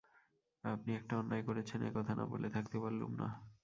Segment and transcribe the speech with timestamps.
[0.63, 3.27] আপনি একটা অন্যায় করছেন–এ-কথা না বলে থাকতে পারলুম না।